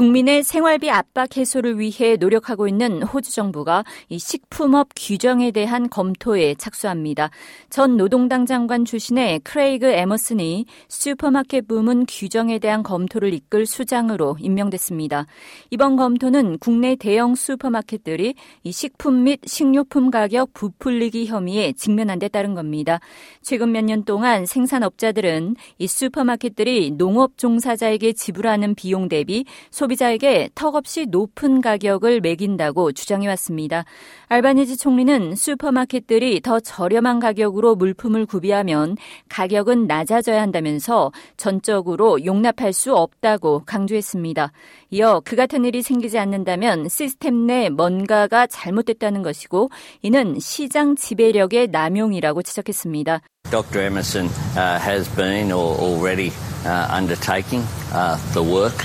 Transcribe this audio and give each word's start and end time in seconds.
국민의 0.00 0.44
생활비 0.44 0.90
압박 0.90 1.36
해소를 1.36 1.78
위해 1.78 2.16
노력하고 2.16 2.66
있는 2.66 3.02
호주 3.02 3.34
정부가 3.34 3.84
이 4.08 4.18
식품업 4.18 4.88
규정에 4.96 5.50
대한 5.50 5.90
검토에 5.90 6.54
착수합니다. 6.54 7.28
전 7.68 7.98
노동당 7.98 8.46
장관 8.46 8.86
출신의 8.86 9.40
크레이그 9.40 9.84
에머슨이 9.84 10.64
슈퍼마켓 10.88 11.68
부문 11.68 12.06
규정에 12.08 12.58
대한 12.58 12.82
검토를 12.82 13.34
이끌 13.34 13.66
수장으로 13.66 14.38
임명됐습니다. 14.40 15.26
이번 15.68 15.96
검토는 15.96 16.56
국내 16.60 16.96
대형 16.96 17.34
슈퍼마켓들이 17.34 18.36
이 18.62 18.72
식품 18.72 19.24
및 19.24 19.40
식료품 19.44 20.10
가격 20.10 20.54
부풀리기 20.54 21.26
혐의에 21.26 21.72
직면한 21.74 22.20
데 22.20 22.28
따른 22.28 22.54
겁니다. 22.54 23.00
최근 23.42 23.70
몇 23.72 23.84
년 23.84 24.04
동안 24.04 24.46
생산업자들은 24.46 25.56
이 25.76 25.86
슈퍼마켓들이 25.86 26.92
농업 26.92 27.36
종사자에게 27.36 28.14
지불하는 28.14 28.74
비용 28.74 29.10
대비 29.10 29.44
소비 29.70 29.89
자에게 29.96 30.50
턱없이 30.54 31.06
높은 31.06 31.60
가격을 31.60 32.20
매긴다고 32.20 32.92
주장해 32.92 33.26
왔습니다. 33.28 33.84
알바니지 34.28 34.76
총리는 34.76 35.34
슈퍼마켓들이 35.34 36.40
더 36.40 36.60
저렴한 36.60 37.20
가격으로 37.20 37.74
물품을 37.76 38.26
구비하면 38.26 38.96
가격은 39.28 39.86
낮아져야 39.86 40.40
한다면서 40.40 41.12
전적으로 41.36 42.24
용납할 42.24 42.72
수 42.72 42.94
없다고 42.94 43.62
강조했습니다. 43.66 44.52
이어 44.90 45.20
그 45.24 45.36
같은 45.36 45.64
일이 45.64 45.82
생기지 45.82 46.18
않는다면 46.18 46.88
시스템 46.88 47.46
내 47.46 47.68
뭔가가 47.68 48.46
잘못됐다는 48.46 49.22
것이고 49.22 49.70
이는 50.02 50.38
시장 50.38 50.96
지배력의 50.96 51.68
남용이라고 51.68 52.42
지적했습니다. 52.42 53.20
Dr. 53.50 53.80
Emerson 53.80 54.26
uh, 54.56 54.78
has 54.78 55.08
been 55.16 55.50
or 55.50 55.76
already 55.80 56.30
uh, 56.64 56.86
undertaking 56.92 57.64
uh, 57.92 58.16
the 58.32 58.42
work. 58.42 58.76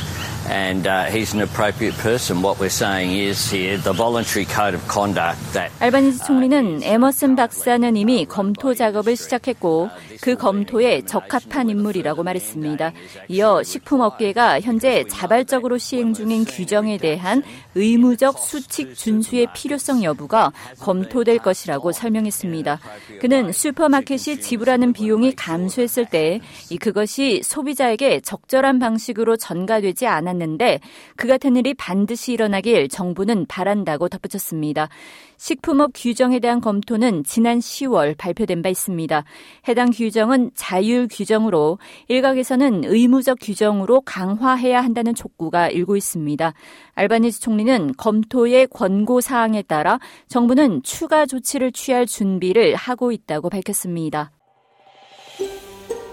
And 0.47 0.87
uh, 0.87 1.05
he's 1.05 1.33
an 1.33 1.41
appropriate 1.41 1.97
person. 1.97 2.41
What 2.41 2.59
we're 2.59 2.69
saying 2.69 3.11
is 3.11 3.49
here 3.49 3.77
the 3.77 3.93
voluntary 3.93 4.45
code 4.45 4.75
of 4.75 4.87
conduct 4.87 5.39
that 5.53 5.71
알바니지 5.79 6.19
총리는 6.25 6.83
에머슨 6.83 7.35
박사는 7.35 7.95
이미 7.95 8.25
검토 8.25 8.73
작업을 8.73 9.15
시작했고 9.15 9.89
그 10.21 10.35
검토에 10.35 11.01
적합한 11.01 11.69
인물이라고 11.69 12.23
말했습니다. 12.23 12.91
이어 13.29 13.63
식품업계가 13.63 14.61
현재 14.61 15.03
자발적으로 15.09 15.77
시행 15.77 16.13
중인 16.13 16.45
규정에 16.45 16.97
대한 16.97 17.43
의무적 17.73 18.37
수칙 18.37 18.95
준수의 18.95 19.47
필요성 19.53 20.03
여부가 20.03 20.51
검토될 20.79 21.39
것이라고 21.39 21.91
설명했습니다. 21.91 22.79
그는 23.19 23.51
슈퍼마켓이 23.51 24.41
지불하는 24.41 24.93
비용이 24.93 25.35
감소했을 25.35 26.05
때 26.05 26.39
그것이 26.79 27.41
소비자에게 27.43 28.21
적절한 28.21 28.79
방식으로 28.79 29.37
전가되지 29.37 30.07
않았 30.07 30.34
않았는데 30.35 30.79
그 31.15 31.27
같은 31.27 31.55
일이 31.55 31.73
반드시 31.73 32.33
일어나길 32.33 32.89
정부는 32.89 33.45
바란다고 33.47 34.09
덧붙였습니다. 34.09 34.89
식품업 35.37 35.91
규정에 35.93 36.39
대한 36.39 36.61
검토는 36.61 37.23
지난 37.23 37.59
10월 37.59 38.17
발표된 38.17 38.61
바 38.61 38.69
있습니다. 38.69 39.23
해당 39.67 39.89
규정은 39.91 40.51
자율 40.55 41.07
규정으로 41.09 41.79
일각에서는 42.07 42.83
의무적 42.85 43.37
규정으로 43.41 44.01
강화해야 44.01 44.81
한다는 44.81 45.13
촉구가 45.13 45.69
일고 45.69 45.97
있습니다. 45.97 46.53
알바니즈 46.93 47.41
총리는 47.41 47.93
검토의 47.97 48.67
권고 48.67 49.21
사항에 49.21 49.61
따라 49.61 49.99
정부는 50.27 50.83
추가 50.83 51.25
조치를 51.25 51.71
취할 51.71 52.05
준비를 52.05 52.75
하고 52.75 53.11
있다고 53.11 53.49
밝혔습니다. 53.49 54.31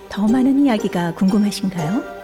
더 0.08 0.26
많은 0.28 0.66
이야기가 0.66 1.14
궁금하신가요? 1.14 2.21